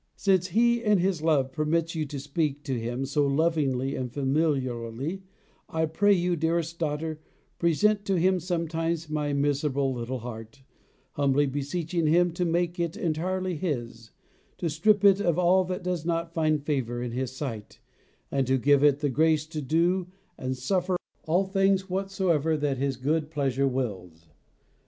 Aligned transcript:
Since 0.15 0.47
He 0.47 0.81
in 0.81 0.97
His 0.97 1.21
love 1.21 1.51
permits 1.51 1.93
you 1.93 2.07
to 2.07 2.19
speak 2.19 2.63
to 2.63 2.79
Him 2.79 3.05
so 3.05 3.27
lovingly 3.27 3.95
and 3.95 4.11
familiarly 4.11 5.21
I 5.69 5.85
pray 5.85 6.11
you, 6.13 6.35
dearest 6.35 6.79
daughter, 6.79 7.21
present 7.59 8.03
to 8.05 8.17
Him 8.17 8.39
sometimes 8.39 9.11
my 9.11 9.31
miserable 9.33 9.93
little 9.93 10.17
heart, 10.17 10.63
humbly 11.11 11.45
beseeching 11.45 12.07
Him 12.07 12.31
to 12.31 12.45
make 12.45 12.79
it 12.79 12.97
entirely 12.97 13.55
His, 13.57 14.09
to 14.57 14.71
strip 14.71 15.03
it 15.05 15.21
of 15.21 15.37
all 15.37 15.63
that 15.65 15.83
does 15.83 16.03
not 16.03 16.33
find 16.33 16.65
favour 16.65 16.99
in 17.03 17.11
His 17.11 17.31
sight, 17.35 17.79
and 18.31 18.47
to 18.47 18.57
give 18.57 18.83
it 18.83 19.01
the 19.01 19.09
grace 19.11 19.45
to 19.45 19.61
do 19.61 20.07
and 20.35 20.57
suffer 20.57 20.97
all 21.27 21.45
things 21.45 21.91
whatsoever 21.91 22.57
that 22.57 22.79
His 22.79 22.97
good 22.97 23.29
pleasure 23.29 23.67
wills. 23.67 24.29